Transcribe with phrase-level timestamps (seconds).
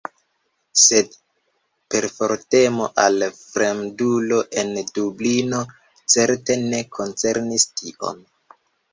[0.83, 1.09] Sed
[1.95, 5.59] perfortemo al fremdulo en Dublino
[6.15, 8.25] certe ne koncernis tion.